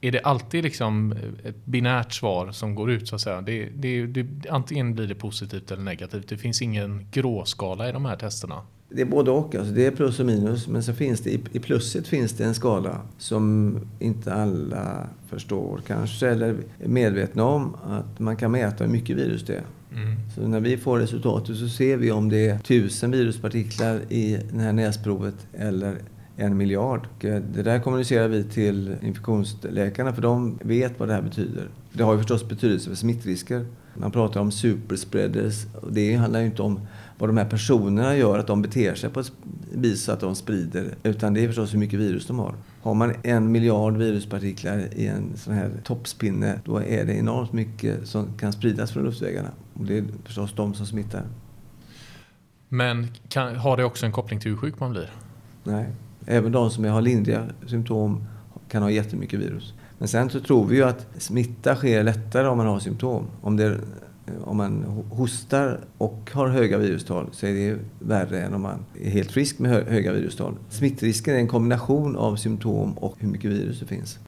är 0.00 0.12
det 0.12 0.20
alltid 0.20 0.64
liksom 0.64 1.14
ett 1.44 1.64
binärt 1.64 2.12
svar 2.12 2.52
som 2.52 2.74
går 2.74 2.90
ut 2.90 3.08
så 3.08 3.14
att 3.14 3.20
säga? 3.20 3.40
Det, 3.40 3.68
det, 3.76 4.06
det, 4.06 4.48
antingen 4.50 4.94
blir 4.94 5.06
det 5.06 5.14
positivt 5.14 5.70
eller 5.70 5.82
negativt. 5.82 6.28
Det 6.28 6.36
finns 6.36 6.62
ingen 6.62 7.06
gråskala 7.10 7.88
i 7.88 7.92
de 7.92 8.04
här 8.04 8.16
testerna. 8.16 8.62
Det 8.90 9.02
är 9.02 9.06
både 9.06 9.30
och. 9.30 9.54
Alltså 9.54 9.74
det 9.74 9.86
är 9.86 9.90
plus 9.90 10.20
och 10.20 10.26
minus. 10.26 10.68
Men 10.68 10.82
så 10.82 10.92
finns 10.92 11.20
det, 11.20 11.30
i 11.30 11.58
plusset 11.58 12.06
finns 12.06 12.32
det 12.32 12.44
en 12.44 12.54
skala 12.54 13.00
som 13.18 13.76
inte 13.98 14.34
alla 14.34 15.08
förstår 15.28 15.80
kanske 15.86 16.28
eller 16.28 16.56
är 16.78 16.88
medvetna 16.88 17.44
om. 17.44 17.76
Att 17.84 18.18
man 18.18 18.36
kan 18.36 18.50
mäta 18.50 18.84
hur 18.84 18.92
mycket 18.92 19.16
virus 19.16 19.42
det 19.46 19.54
är. 19.54 19.64
Mm. 19.92 20.16
Så 20.34 20.48
när 20.48 20.60
vi 20.60 20.76
får 20.76 20.98
resultatet 20.98 21.56
så 21.56 21.68
ser 21.68 21.96
vi 21.96 22.10
om 22.10 22.28
det 22.28 22.48
är 22.48 22.58
tusen 22.58 23.10
viruspartiklar 23.10 24.00
i 24.08 24.38
det 24.52 24.60
här 24.60 24.72
näsprovet 24.72 25.46
eller 25.52 25.96
en 26.40 26.56
miljard. 26.56 27.08
Det 27.20 27.62
där 27.62 27.78
kommunicerar 27.78 28.28
vi 28.28 28.44
till 28.44 28.96
infektionsläkarna 29.02 30.12
för 30.12 30.22
de 30.22 30.58
vet 30.62 31.00
vad 31.00 31.08
det 31.08 31.14
här 31.14 31.22
betyder. 31.22 31.68
Det 31.92 32.02
har 32.02 32.12
ju 32.12 32.18
förstås 32.18 32.48
betydelse 32.48 32.88
för 32.88 32.96
smittrisker. 32.96 33.66
Man 33.94 34.10
pratar 34.10 34.40
om 34.40 34.52
superspreaders 34.52 35.66
det 35.90 36.14
handlar 36.14 36.40
ju 36.40 36.46
inte 36.46 36.62
om 36.62 36.80
vad 37.18 37.28
de 37.28 37.36
här 37.36 37.44
personerna 37.44 38.16
gör, 38.16 38.38
att 38.38 38.46
de 38.46 38.62
beter 38.62 38.94
sig 38.94 39.10
på 39.10 39.20
ett 39.20 39.32
vis 39.72 40.04
så 40.04 40.12
att 40.12 40.20
de 40.20 40.34
sprider. 40.34 40.94
Utan 41.02 41.34
det 41.34 41.44
är 41.44 41.46
förstås 41.46 41.74
hur 41.74 41.78
mycket 41.78 41.98
virus 41.98 42.26
de 42.26 42.38
har. 42.38 42.54
Har 42.82 42.94
man 42.94 43.14
en 43.22 43.52
miljard 43.52 43.96
viruspartiklar 43.96 44.88
i 44.96 45.06
en 45.06 45.36
sån 45.36 45.54
här 45.54 45.70
toppspinne, 45.84 46.60
då 46.64 46.76
är 46.76 47.04
det 47.04 47.14
enormt 47.14 47.52
mycket 47.52 48.08
som 48.08 48.38
kan 48.38 48.52
spridas 48.52 48.92
från 48.92 49.04
luftvägarna. 49.04 49.50
Och 49.74 49.84
det 49.84 49.98
är 49.98 50.04
förstås 50.24 50.52
de 50.56 50.74
som 50.74 50.86
smittar. 50.86 51.22
Men 52.68 53.08
kan, 53.28 53.56
har 53.56 53.76
det 53.76 53.84
också 53.84 54.06
en 54.06 54.12
koppling 54.12 54.40
till 54.40 54.50
hur 54.50 54.58
sjuk 54.58 54.80
man 54.80 54.90
blir? 54.90 55.10
Nej. 55.64 55.86
Även 56.30 56.52
de 56.52 56.70
som 56.70 56.84
har 56.84 57.02
lindriga 57.02 57.46
symptom 57.66 58.24
kan 58.68 58.82
ha 58.82 58.90
jättemycket 58.90 59.40
virus. 59.40 59.74
Men 59.98 60.08
sen 60.08 60.30
så 60.30 60.40
tror 60.40 60.66
vi 60.66 60.76
ju 60.76 60.82
att 60.82 61.06
smitta 61.18 61.76
sker 61.76 62.02
lättare 62.02 62.48
om 62.48 62.56
man 62.56 62.66
har 62.66 62.78
symptom. 62.80 63.26
Om 63.40 63.56
det 63.56 63.66
eh, 63.66 63.78
Om 64.44 64.56
man 64.56 64.82
hostar 65.10 65.80
och 65.98 66.30
har 66.34 66.48
höga 66.48 66.78
virustal 66.78 67.28
så 67.32 67.46
är 67.46 67.54
det 67.54 67.78
värre 67.98 68.42
än 68.42 68.54
om 68.54 68.62
man 68.62 68.84
är 69.00 69.10
helt 69.10 69.30
frisk 69.30 69.58
med 69.58 69.70
höga 69.70 70.12
virustal. 70.12 70.54
Smittrisken 70.70 71.34
är 71.34 71.38
en 71.38 71.48
kombination 71.48 72.16
av 72.16 72.36
symptom 72.36 72.98
och 72.98 73.16
hur 73.18 73.28
mycket 73.28 73.50
virus 73.50 73.80
det 73.80 73.86
finns. 73.86 74.18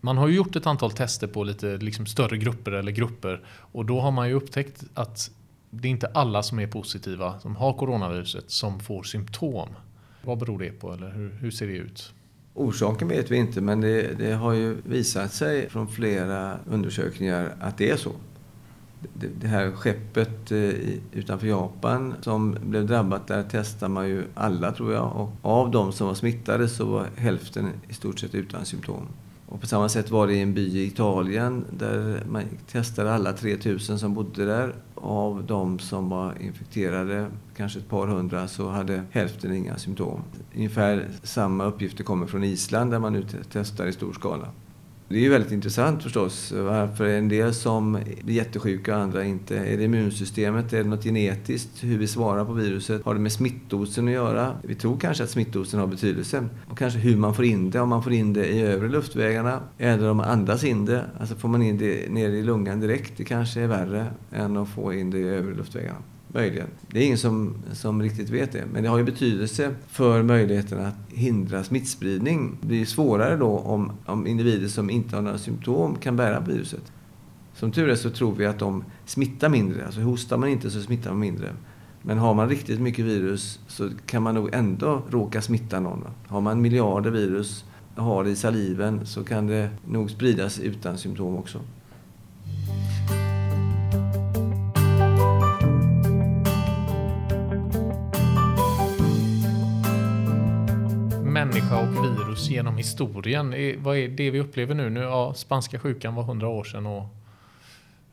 Man 0.00 0.18
har 0.18 0.28
ju 0.28 0.34
gjort 0.34 0.56
ett 0.56 0.66
antal 0.66 0.90
tester 0.90 1.26
på 1.26 1.44
lite 1.44 1.76
liksom 1.76 2.06
större 2.06 2.36
grupper 2.36 2.72
eller 2.72 2.92
grupper 2.92 3.40
och 3.48 3.86
då 3.86 4.00
har 4.00 4.10
man 4.10 4.28
ju 4.28 4.34
upptäckt 4.34 4.84
att 4.94 5.30
det 5.70 5.88
är 5.88 5.90
inte 5.90 6.06
alla 6.06 6.42
som 6.42 6.58
är 6.58 6.66
positiva, 6.66 7.40
som 7.40 7.56
har 7.56 7.72
coronaviruset, 7.72 8.50
som 8.50 8.80
får 8.80 9.02
symptom. 9.02 9.68
Vad 10.22 10.38
beror 10.38 10.58
det 10.58 10.70
på 10.70 10.92
eller 10.92 11.10
hur, 11.10 11.30
hur 11.40 11.50
ser 11.50 11.66
det 11.66 11.72
ut? 11.72 12.14
Orsaken 12.54 13.08
vet 13.08 13.30
vi 13.30 13.36
inte 13.36 13.60
men 13.60 13.80
det, 13.80 14.18
det, 14.18 14.32
har 14.32 14.52
ju 14.52 14.76
visat 14.84 15.32
sig 15.32 15.70
från 15.70 15.88
flera 15.88 16.58
undersökningar 16.66 17.54
att 17.60 17.78
det 17.78 17.90
är 17.90 17.96
så. 17.96 18.12
Det, 19.14 19.26
det 19.40 19.46
här 19.46 19.72
skeppet 19.72 20.52
eh, 20.52 20.58
utanför 21.12 21.46
Japan 21.46 22.14
som 22.20 22.56
blev 22.62 22.86
drabbat, 22.86 23.26
där 23.26 23.42
testade 23.42 23.92
man 23.92 24.08
ju 24.08 24.24
alla 24.34 24.72
tror 24.72 24.92
jag. 24.92 25.16
Och 25.16 25.30
av 25.42 25.70
de 25.70 25.92
som 25.92 26.06
var 26.06 26.14
smittade 26.14 26.68
så 26.68 26.84
var 26.84 27.06
hälften 27.16 27.68
i 27.88 27.94
stort 27.94 28.18
sett 28.18 28.34
utan 28.34 28.64
symptom. 28.64 29.06
Och 29.50 29.60
på 29.60 29.66
samma 29.66 29.88
sätt 29.88 30.10
var 30.10 30.26
det 30.26 30.34
i 30.34 30.40
en 30.40 30.54
by 30.54 30.78
i 30.78 30.86
Italien 30.86 31.64
där 31.70 32.22
man 32.28 32.42
testade 32.72 33.14
alla 33.14 33.32
3000 33.32 33.98
som 33.98 34.14
bodde 34.14 34.44
där. 34.44 34.74
Av 34.94 35.44
de 35.44 35.78
som 35.78 36.08
var 36.08 36.42
infekterade, 36.42 37.26
kanske 37.56 37.78
ett 37.78 37.88
par 37.88 38.06
hundra, 38.06 38.48
så 38.48 38.68
hade 38.68 39.02
hälften 39.10 39.52
inga 39.52 39.76
symptom. 39.76 40.22
Ungefär 40.56 41.08
samma 41.22 41.64
uppgifter 41.64 42.04
kommer 42.04 42.26
från 42.26 42.44
Island 42.44 42.90
där 42.90 42.98
man 42.98 43.12
nu 43.12 43.26
testar 43.52 43.86
i 43.86 43.92
stor 43.92 44.12
skala. 44.12 44.48
Det 45.10 45.16
är 45.16 45.20
ju 45.20 45.28
väldigt 45.28 45.52
intressant 45.52 46.02
förstås. 46.02 46.52
Varför 46.52 47.06
en 47.06 47.28
del 47.28 47.54
som 47.54 47.98
blir 48.24 48.34
jättesjuka 48.34 48.96
och 48.96 49.02
andra 49.02 49.24
inte. 49.24 49.56
Är 49.56 49.76
det 49.76 49.84
immunsystemet? 49.84 50.72
Är 50.72 50.82
det 50.82 50.88
något 50.88 51.04
genetiskt? 51.04 51.84
Hur 51.84 51.98
vi 51.98 52.06
svarar 52.06 52.44
på 52.44 52.52
viruset? 52.52 53.04
Har 53.04 53.14
det 53.14 53.20
med 53.20 53.32
smittdosen 53.32 54.08
att 54.08 54.14
göra? 54.14 54.56
Vi 54.62 54.74
tror 54.74 54.98
kanske 54.98 55.24
att 55.24 55.30
smittdosen 55.30 55.80
har 55.80 55.86
betydelse. 55.86 56.48
Och 56.68 56.78
kanske 56.78 56.98
hur 56.98 57.16
man 57.16 57.34
får 57.34 57.44
in 57.44 57.70
det. 57.70 57.80
Om 57.80 57.88
man 57.88 58.02
får 58.02 58.12
in 58.12 58.32
det 58.32 58.46
i 58.46 58.60
övre 58.60 58.88
luftvägarna 58.88 59.60
eller 59.78 60.10
om 60.10 60.16
man 60.16 60.28
andas 60.28 60.64
in 60.64 60.84
det. 60.84 61.04
Alltså 61.20 61.34
får 61.34 61.48
man 61.48 61.62
in 61.62 61.78
det 61.78 62.12
ner 62.12 62.28
i 62.28 62.42
lungan 62.42 62.80
direkt. 62.80 63.12
Det 63.16 63.24
kanske 63.24 63.60
är 63.60 63.66
värre 63.66 64.06
än 64.32 64.56
att 64.56 64.68
få 64.68 64.94
in 64.94 65.10
det 65.10 65.18
i 65.18 65.28
övre 65.28 65.54
luftvägarna. 65.54 65.98
Möjligen. 66.32 66.66
Det 66.90 67.00
är 67.00 67.04
ingen 67.04 67.18
som, 67.18 67.54
som 67.72 68.02
riktigt 68.02 68.30
vet 68.30 68.52
det. 68.52 68.64
Men 68.72 68.82
det 68.82 68.88
har 68.88 68.98
ju 68.98 69.04
betydelse 69.04 69.74
för 69.88 70.22
möjligheten 70.22 70.86
att 70.86 70.94
hindra 71.08 71.64
smittspridning. 71.64 72.58
Det 72.60 72.66
blir 72.66 72.86
svårare 72.86 73.36
då 73.36 73.58
om, 73.58 73.92
om 74.06 74.26
individer 74.26 74.68
som 74.68 74.90
inte 74.90 75.16
har 75.16 75.22
några 75.22 75.38
symptom 75.38 75.96
kan 75.96 76.16
bära 76.16 76.40
viruset. 76.40 76.92
Som 77.54 77.72
tur 77.72 77.88
är 77.88 77.94
så 77.94 78.10
tror 78.10 78.34
vi 78.34 78.46
att 78.46 78.58
de 78.58 78.84
smittar 79.04 79.48
mindre. 79.48 79.86
Alltså 79.86 80.00
hostar 80.00 80.36
man 80.36 80.48
inte 80.48 80.70
så 80.70 80.80
smittar 80.82 81.10
man 81.10 81.20
mindre. 81.20 81.48
Men 82.02 82.18
har 82.18 82.34
man 82.34 82.48
riktigt 82.48 82.80
mycket 82.80 83.04
virus 83.04 83.60
så 83.66 83.90
kan 84.06 84.22
man 84.22 84.34
nog 84.34 84.54
ändå 84.54 85.02
råka 85.10 85.42
smitta 85.42 85.80
någon. 85.80 86.04
Har 86.26 86.40
man 86.40 86.60
miljarder 86.60 87.10
virus, 87.10 87.64
har 87.94 88.24
det 88.24 88.30
i 88.30 88.36
saliven, 88.36 89.06
så 89.06 89.24
kan 89.24 89.46
det 89.46 89.70
nog 89.86 90.10
spridas 90.10 90.58
utan 90.58 90.98
symptom 90.98 91.36
också. 91.36 91.60
Människa 101.44 101.80
och 101.80 102.04
virus 102.04 102.50
genom 102.50 102.76
historien. 102.76 103.54
Vad 103.82 103.96
är 103.96 104.08
det 104.08 104.30
vi 104.30 104.40
upplever 104.40 104.74
nu? 104.74 104.90
nu 104.90 105.00
ja, 105.00 105.34
spanska 105.34 105.78
sjukan 105.78 106.14
var 106.14 106.22
100 106.22 106.48
år 106.48 106.64
sedan 106.64 106.86
och 106.86 107.04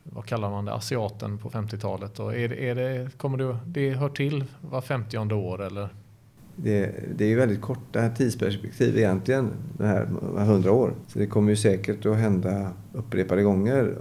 vad 0.02 0.26
kallar 0.26 0.50
man 0.50 0.64
det, 0.64 0.72
asiaten 0.74 1.38
på 1.38 1.50
50-talet. 1.50 2.18
Och 2.18 2.36
är, 2.36 2.52
är 2.52 2.74
det, 2.74 3.10
kommer 3.16 3.38
det, 3.38 3.58
det 3.66 3.90
hör 3.90 4.08
till 4.08 4.44
var 4.60 4.80
50 4.80 5.18
år 5.18 5.62
eller? 5.62 5.88
Det, 6.56 6.94
det 7.16 7.24
är 7.24 7.28
ju 7.28 7.36
väldigt 7.36 7.60
korta 7.60 8.08
tidsperspektiv 8.08 8.98
egentligen, 8.98 9.50
det 9.78 9.86
här 9.86 10.08
100 10.38 10.72
år. 10.72 10.94
Så 11.06 11.18
det 11.18 11.26
kommer 11.26 11.50
ju 11.50 11.56
säkert 11.56 12.06
att 12.06 12.16
hända 12.16 12.72
upprepade 12.92 13.42
gånger. 13.42 13.94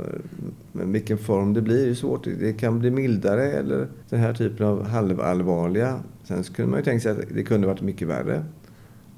Men 0.71 0.91
vilken 0.91 1.17
form 1.17 1.53
det 1.53 1.61
blir 1.61 1.89
är 1.89 1.93
svårt. 1.93 2.23
Det 2.39 2.53
kan 2.53 2.79
bli 2.79 2.91
mildare 2.91 3.51
eller 3.51 3.87
den 4.09 4.19
här 4.19 4.33
typen 4.33 4.67
av 4.67 4.87
halvallvarliga. 4.87 5.99
Sen 6.23 6.43
kunde 6.43 6.71
man 6.71 6.79
ju 6.79 6.83
tänka 6.83 7.01
sig 7.01 7.11
att 7.11 7.21
det 7.33 7.43
kunde 7.43 7.67
varit 7.67 7.81
mycket 7.81 8.07
värre 8.07 8.43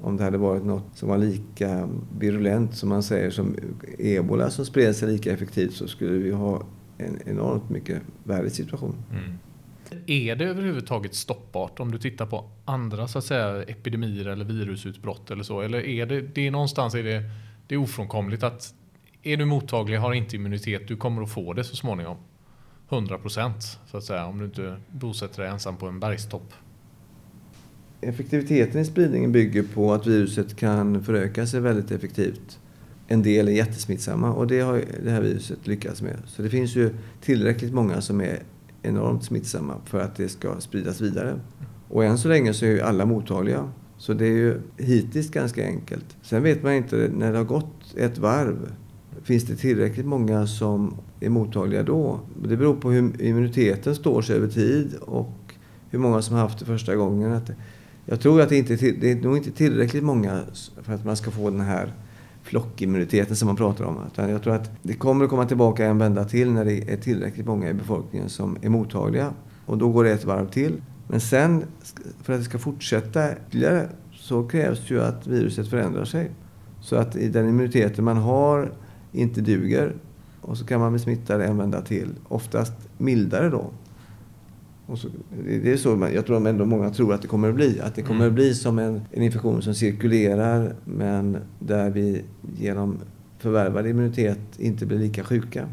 om 0.02 0.18
det 0.18 0.24
hade 0.24 0.38
varit 0.38 0.66
något 0.66 0.98
som 0.98 1.10
var 1.10 1.18
lika 1.18 1.90
virulent 2.20 2.76
som 2.76 2.90
man 2.90 3.04
säger 3.04 3.30
som 3.30 3.56
ebola 4.00 4.50
som 4.50 4.66
spred 4.66 4.96
sig 4.96 5.12
lika 5.12 5.34
effektivt 5.34 5.74
så 5.74 5.88
skulle 5.88 6.18
vi 6.18 6.32
ha 6.32 6.64
en 6.98 7.20
enormt 7.26 7.70
mycket 7.70 8.02
värre 8.24 8.50
situation. 8.50 8.96
Mm. 9.12 9.40
Är 10.06 10.36
det 10.36 10.46
överhuvudtaget 10.46 11.16
stoppbart 11.16 11.80
om 11.80 11.92
du 11.92 11.98
tittar 11.98 12.26
på 12.26 12.50
andra 12.66 13.08
så 13.08 13.18
att 13.18 13.26
säga, 13.26 13.64
epidemier 13.64 14.26
eller 14.26 14.46
virusutbrott 14.46 15.32
eller 15.32 15.44
så? 15.44 15.62
Eller 15.62 15.80
är 15.80 16.06
det, 16.06 16.22
det 16.22 16.48
är 16.48 16.52
någonstans 16.52 16.96
är 16.96 17.04
det, 17.04 17.24
det 17.68 17.76
är 17.76 17.80
ofrånkomligt 17.80 18.44
att 18.44 18.74
är 19.24 19.38
du 19.38 19.46
mottaglig, 19.46 19.98
har 19.98 20.14
inte 20.14 20.36
immunitet, 20.36 20.88
du 20.88 20.98
kommer 20.98 21.22
att 21.22 21.32
få 21.32 21.54
det 21.54 21.64
så 21.64 21.76
småningom. 21.76 22.18
100 22.90 23.18
procent 23.18 23.80
så 23.86 23.98
att 23.98 24.04
säga 24.04 24.26
om 24.26 24.40
du 24.40 24.46
inte 24.46 24.78
bosätter 24.92 25.42
dig 25.42 25.52
ensam 25.52 25.78
på 25.78 25.88
en 25.88 26.00
bergstopp 26.00 26.54
effektiviteten 28.02 28.82
i 28.82 28.86
spridningen 28.86 29.32
bygger 29.32 29.64
på 29.64 29.94
att 29.94 30.08
viruset 30.08 30.56
kan 30.56 31.04
föröka 31.04 31.48
sig 31.48 31.60
väldigt 31.60 31.92
effektivt. 31.92 32.60
En 33.08 33.24
del 33.24 33.48
är 33.48 33.52
jättesmittsamma 33.52 34.34
och 34.34 34.48
det 34.48 34.60
har 34.60 34.82
det 35.04 35.10
här 35.12 35.22
viruset 35.22 35.68
lyckats 35.68 36.02
med. 36.02 36.18
Så 36.28 36.42
det 36.42 36.50
finns 36.50 36.76
ju 36.76 36.90
tillräckligt 37.22 37.74
många 37.74 38.02
som 38.02 38.22
är 38.22 38.40
enormt 38.82 39.24
smittsamma 39.24 39.76
för 39.86 40.00
att 40.00 40.16
det 40.16 40.30
ska 40.30 40.60
spridas 40.60 41.02
vidare. 41.02 41.40
Och 41.88 42.06
än 42.06 42.18
så 42.18 42.28
länge 42.28 42.54
så 42.54 42.66
är 42.66 42.70
ju 42.70 42.82
alla 42.82 43.06
mottagliga. 43.06 43.70
Så 43.98 44.14
det 44.14 44.26
är 44.26 44.38
ju 44.38 44.62
hittills 44.78 45.32
ganska 45.32 45.66
enkelt. 45.66 46.06
Sen 46.22 46.44
vet 46.44 46.64
man 46.64 46.74
inte 46.74 47.12
när 47.18 47.32
det 47.32 47.38
har 47.38 47.46
gått 47.46 47.96
ett 47.98 48.18
varv. 48.18 48.72
Finns 49.24 49.44
det 49.44 49.56
tillräckligt 49.56 50.06
många 50.06 50.48
som 50.48 50.96
är 51.20 51.30
mottagliga 51.30 51.84
då? 51.84 52.20
Det 52.44 52.58
beror 52.58 52.76
på 52.76 52.92
hur 52.92 53.22
immuniteten 53.22 53.96
står 53.96 54.22
sig 54.22 54.36
över 54.36 54.48
tid 54.48 54.96
och 55.02 55.54
hur 55.90 56.00
många 56.00 56.22
som 56.22 56.36
har 56.36 56.42
haft 56.42 56.60
det 56.60 56.66
första 56.66 56.96
gången. 56.96 57.42
Jag 58.12 58.20
tror 58.20 58.42
att 58.42 58.50
det, 58.50 58.58
inte, 58.58 58.76
det 58.76 59.12
är 59.12 59.16
nog 59.16 59.38
inte 59.38 59.52
tillräckligt 59.52 60.04
många 60.04 60.42
för 60.82 60.94
att 60.94 61.06
man 61.06 61.18
ska 61.18 61.32
få 61.32 61.50
den 61.50 61.62
här 61.62 61.94
flockimmuniteten 62.44 63.36
som 63.36 63.46
man 63.46 63.56
pratar 63.56 63.86
om. 63.86 63.98
Utan 64.14 64.30
jag 64.30 64.44
tror 64.44 64.54
att 64.54 64.72
det 64.84 64.94
kommer 64.94 65.24
att 65.24 65.30
komma 65.30 65.46
tillbaka 65.46 65.86
en 65.86 65.98
vända 65.98 66.26
till 66.26 66.52
när 66.52 66.66
det 66.66 66.94
är 66.94 66.98
tillräckligt 66.98 67.46
många 67.46 67.70
i 67.70 67.74
befolkningen 67.74 68.30
som 68.30 68.58
är 68.62 68.70
mottagliga. 68.70 69.34
Och 69.66 69.78
då 69.78 69.90
går 69.90 70.04
det 70.04 70.12
ett 70.12 70.26
varv 70.26 70.50
till. 70.50 70.82
Men 71.08 71.20
sen, 71.20 71.64
för 72.24 72.34
att 72.34 72.40
det 72.40 72.46
ska 72.46 72.58
fortsätta 72.58 73.32
ytterligare, 73.32 73.90
så 74.14 74.48
krävs 74.48 74.92
ju 74.92 75.02
att 75.02 75.28
viruset 75.28 75.68
förändrar 75.68 76.06
sig. 76.06 76.32
Så 76.82 76.96
att 76.96 77.12
den 77.12 77.50
immuniteten 77.50 78.06
man 78.06 78.18
har 78.18 78.72
inte 79.12 79.42
duger. 79.42 79.96
Och 80.42 80.58
så 80.58 80.66
kan 80.66 80.80
man 80.80 80.92
bli 80.92 81.00
smittad 81.00 81.42
en 81.42 81.58
vända 81.58 81.82
till. 81.82 82.10
Oftast 82.28 82.74
mildare 82.98 83.50
då. 83.50 83.72
Så, 84.96 85.08
det 85.46 85.72
är 85.72 85.78
så 85.78 86.10
jag 86.14 86.26
tror 86.26 86.48
ändå 86.48 86.66
många 86.66 86.90
tror 86.90 87.14
att 87.14 87.22
det 87.22 87.28
kommer 87.28 87.50
att 87.50 87.56
bli. 87.56 87.80
Att 87.82 87.96
det 87.96 88.02
kommer 88.02 88.20
mm. 88.20 88.28
att 88.28 88.36
bli 88.36 88.54
som 88.54 88.80
en, 88.80 89.02
en 89.12 89.24
infektion 89.24 89.62
som 89.62 89.74
cirkulerar 89.74 90.76
men 90.86 91.38
där 91.60 91.90
vi 91.90 92.22
genom 92.58 92.98
förvärvad 93.40 93.88
immunitet 93.88 94.40
inte 94.58 94.86
blir 94.86 95.00
lika 95.00 95.24
sjuka. 95.24 95.68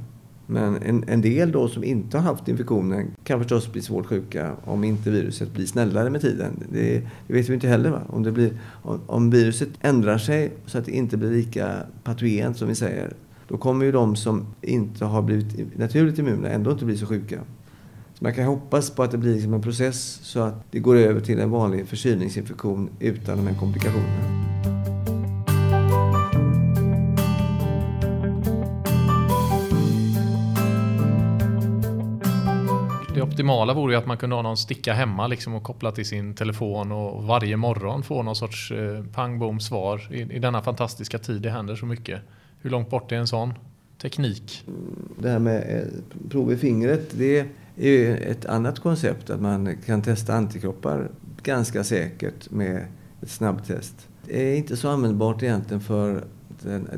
Men 0.47 0.77
en, 0.77 1.05
en 1.07 1.21
del 1.21 1.53
då 1.53 1.69
som 1.69 1.85
inte 1.85 2.19
har 2.19 2.25
haft 2.25 2.49
infektionen 2.49 3.11
kan 3.25 3.39
förstås 3.39 3.73
bli 3.73 3.83
svårt 3.83 4.07
sjuka 4.07 4.53
om 4.65 4.85
inte 4.85 5.11
viruset 5.11 5.53
blir 5.53 5.67
snällare 5.67 6.11
med 6.11 6.21
tiden. 6.21 6.65
Det, 6.73 7.03
det 7.27 7.35
vet 7.35 7.49
vi 7.49 7.55
inte 7.55 7.69
heller. 7.69 7.91
Va? 7.91 8.03
Om, 8.09 8.23
det 8.23 8.33
blir, 8.33 8.51
om, 8.83 9.01
om, 9.07 9.31
viruset 9.31 9.69
ändrar 9.81 10.19
sig 10.19 10.53
så 10.67 10.79
att 10.79 10.85
det 10.85 10.93
inte 10.93 11.17
blir 11.17 11.31
lika 11.31 11.77
patogent 12.05 12.57
som 12.57 12.69
vi 12.69 12.75
säger, 12.75 13.13
då 13.49 13.57
kommer 13.57 13.85
ju 13.85 13.93
de 13.93 14.17
som 14.17 14.47
inte 14.63 15.05
har 15.05 15.23
blivit 15.23 15.79
naturligt 15.79 16.19
immuna 16.19 16.49
ändå 16.49 16.71
inte 16.71 16.85
bli 16.85 16.97
så 16.97 17.07
sjuka. 17.07 17.41
Så 18.19 18.25
man 18.25 18.35
kan 18.35 18.45
hoppas 18.45 18.91
på 18.91 19.03
att 19.03 19.11
det 19.11 19.19
blir 19.19 19.35
liksom 19.35 19.55
en 19.55 19.63
process 19.63 20.19
så 20.23 20.41
att 20.41 20.55
det 20.71 20.79
går 20.79 20.97
över 20.97 21.21
till 21.21 21.41
en 21.41 21.51
vanlig 21.51 21.87
förkylningsinfektion 21.87 22.91
utan 23.01 23.37
de 23.37 23.47
här 23.47 23.59
komplikationerna. 23.59 24.47
Det 33.15 33.23
optimala 33.23 33.75
vore 33.75 33.93
ju 33.93 33.99
att 33.99 34.07
man 34.07 34.17
kunde 34.17 34.37
ha 34.37 34.43
någon 34.43 34.57
sticka 34.57 34.93
hemma 34.93 35.27
liksom 35.27 35.55
och 35.55 35.63
koppla 35.63 35.93
till 35.93 36.07
sin 36.07 36.35
telefon 36.35 36.93
och 36.93 37.25
varje 37.25 37.57
morgon 37.57 38.03
få 38.03 38.23
någon 38.23 38.37
sorts 38.37 38.71
eh, 38.71 39.05
pang 39.15 39.39
bom 39.39 39.61
svar. 39.61 40.09
I, 40.15 40.21
I 40.21 40.39
denna 40.39 40.63
fantastiska 40.63 41.19
tid 41.19 41.43
det 41.43 41.51
händer 41.51 41.77
så 41.77 41.87
mycket. 41.87 42.21
Hur 42.61 42.71
långt 42.71 42.91
bort 42.91 43.13
är 43.13 43.17
en 43.17 43.27
sån 43.27 43.55
teknik? 44.03 44.65
Det 45.19 45.29
här 45.31 45.39
med 45.39 45.79
eh, 45.79 46.29
prov 46.31 46.53
i 46.53 46.57
fingret, 46.57 47.11
det 47.19 47.47
är 47.77 47.89
ju 47.89 48.17
ett 48.17 48.47
annat 48.47 48.79
koncept. 48.79 49.31
Att 49.31 49.41
man 49.41 49.77
kan 49.87 50.03
testa 50.03 50.35
antikroppar 50.35 51.11
ganska 51.43 51.85
säkert 51.85 52.51
med 52.51 52.87
ett 53.23 53.31
snabbtest. 53.31 54.09
Det 54.27 54.53
är 54.53 54.57
inte 54.57 54.77
så 54.77 54.89
användbart 54.89 55.43
egentligen 55.43 55.81
för 55.81 56.25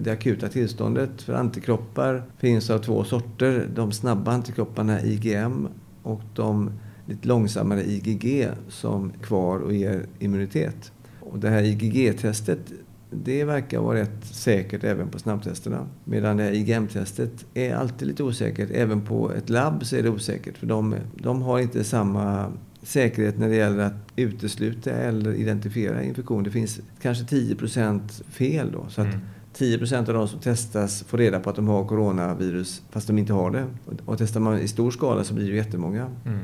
det 0.01 0.11
akuta 0.11 0.49
tillståndet 0.49 1.23
för 1.23 1.33
antikroppar 1.33 2.23
finns 2.39 2.71
av 2.71 2.79
två 2.79 3.05
sorter. 3.05 3.69
De 3.75 3.93
snabba 3.93 4.33
antikropparna 4.33 5.03
IgM 5.03 5.69
och 6.03 6.23
de 6.35 6.71
lite 7.07 7.29
långsammare 7.29 7.85
IgG 7.85 8.49
som 8.69 9.13
kvar 9.23 9.59
och 9.59 9.75
ger 9.75 10.07
immunitet. 10.19 10.93
Och 11.21 11.39
det 11.39 11.49
här 11.49 11.63
IgG-testet 11.63 12.73
det 13.11 13.45
verkar 13.45 13.81
vara 13.81 13.99
rätt 13.99 14.25
säkert 14.25 14.85
även 14.85 15.09
på 15.09 15.19
snabbtesterna. 15.19 15.87
Medan 16.05 16.37
det 16.37 16.57
IgM-testet 16.57 17.45
är 17.55 17.75
alltid 17.75 18.09
lite 18.09 18.23
osäkert. 18.23 18.71
Även 18.73 19.01
på 19.01 19.33
ett 19.33 19.51
labb 19.51 19.87
så 19.87 19.97
är 19.97 20.03
det 20.03 20.11
osäkert. 20.11 20.59
För 20.59 20.67
de, 20.67 20.95
de 21.15 21.43
har 21.43 21.59
inte 21.59 21.85
samma 21.85 22.53
säkerhet 22.83 23.39
när 23.39 23.49
det 23.49 23.57
gäller 23.57 23.79
att 23.79 24.13
utesluta 24.17 24.91
eller 24.91 25.35
identifiera 25.35 26.03
infektion. 26.03 26.43
Det 26.43 26.51
finns 26.51 26.81
kanske 27.03 27.25
10% 27.25 28.23
fel 28.25 28.73
då. 28.73 28.87
Så 28.89 29.01
att 29.01 29.07
mm. 29.07 29.21
10% 29.59 30.09
av 30.09 30.15
de 30.15 30.29
som 30.29 30.41
testas 30.41 31.03
får 31.03 31.19
reda 31.19 31.41
på 31.41 31.51
att 31.51 31.57
de 31.57 31.69
har 31.69 31.85
coronavirus 31.85 32.83
fast 32.91 33.07
de 33.07 33.19
inte 33.19 33.33
har 33.33 33.51
det. 33.51 33.67
Och 34.05 34.19
testar 34.19 34.41
man 34.41 34.59
i 34.59 34.69
stor 34.69 34.91
skala 34.91 35.25
så 35.25 35.35
blir 35.35 35.51
det 35.51 35.57
jättemånga. 35.57 36.07
Mm. 36.27 36.39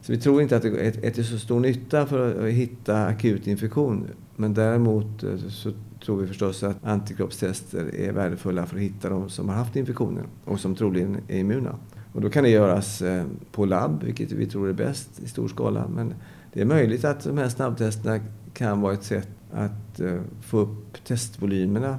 Så 0.00 0.12
vi 0.12 0.18
tror 0.18 0.42
inte 0.42 0.56
att 0.56 0.62
det 0.62 1.06
är 1.06 1.10
till 1.10 1.24
så 1.24 1.38
stor 1.38 1.60
nytta 1.60 2.06
för 2.06 2.46
att 2.46 2.52
hitta 2.52 3.06
akut 3.06 3.46
infektion. 3.46 4.06
Men 4.36 4.54
däremot 4.54 5.22
eh, 5.22 5.36
så 5.48 5.72
tror 6.04 6.20
vi 6.20 6.26
förstås 6.26 6.62
att 6.62 6.84
antikroppstester 6.84 7.94
är 7.94 8.12
värdefulla 8.12 8.66
för 8.66 8.76
att 8.76 8.82
hitta 8.82 9.08
de 9.08 9.30
som 9.30 9.48
har 9.48 9.56
haft 9.56 9.76
infektionen 9.76 10.26
och 10.44 10.60
som 10.60 10.74
troligen 10.74 11.16
är 11.28 11.38
immuna. 11.38 11.78
Och 12.12 12.20
då 12.20 12.30
kan 12.30 12.44
det 12.44 12.50
göras 12.50 13.02
eh, 13.02 13.24
på 13.52 13.64
labb, 13.64 14.02
vilket 14.02 14.32
vi 14.32 14.46
tror 14.46 14.68
är 14.68 14.72
bäst 14.72 15.20
i 15.20 15.28
stor 15.28 15.48
skala. 15.48 15.88
Men 15.88 16.14
det 16.52 16.60
är 16.60 16.64
möjligt 16.64 17.04
att 17.04 17.24
de 17.24 17.38
här 17.38 17.48
snabbtesterna 17.48 18.20
kan 18.54 18.80
vara 18.80 18.92
ett 18.92 19.04
sätt 19.04 19.28
att 19.52 20.00
eh, 20.00 20.20
få 20.42 20.58
upp 20.58 21.04
testvolymerna 21.04 21.98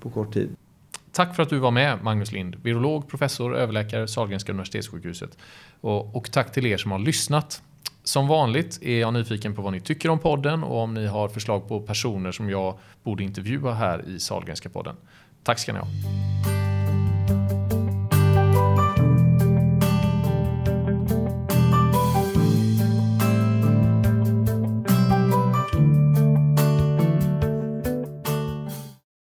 på 0.00 0.10
kort 0.10 0.34
tid. 0.34 0.56
Tack 1.12 1.36
för 1.36 1.42
att 1.42 1.48
du 1.48 1.58
var 1.58 1.70
med, 1.70 1.98
Magnus 2.02 2.32
Lind, 2.32 2.56
virolog, 2.62 3.08
professor, 3.08 3.56
överläkare, 3.56 4.08
Sahlgrenska 4.08 4.52
universitetssjukhuset. 4.52 5.38
Och, 5.80 6.16
och 6.16 6.32
tack 6.32 6.52
till 6.52 6.66
er 6.66 6.76
som 6.76 6.90
har 6.90 6.98
lyssnat. 6.98 7.62
Som 8.04 8.28
vanligt 8.28 8.82
är 8.82 9.00
jag 9.00 9.12
nyfiken 9.12 9.54
på 9.54 9.62
vad 9.62 9.72
ni 9.72 9.80
tycker 9.80 10.08
om 10.08 10.18
podden 10.18 10.64
och 10.64 10.78
om 10.78 10.94
ni 10.94 11.06
har 11.06 11.28
förslag 11.28 11.68
på 11.68 11.80
personer 11.80 12.32
som 12.32 12.50
jag 12.50 12.78
borde 13.02 13.24
intervjua 13.24 13.74
här 13.74 14.08
i 14.08 14.20
Sahlgrenska 14.20 14.68
podden. 14.68 14.96
Tack 15.42 15.58
ska 15.58 15.72
ni 15.72 15.78
ha. 15.78 15.86